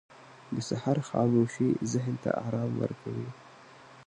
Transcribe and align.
•د 0.53 0.55
سهار 0.69 0.97
خاموشي 1.09 1.69
ذهن 1.91 2.15
ته 2.23 2.29
آرام 2.45 2.71
ورکوي. 2.83 3.29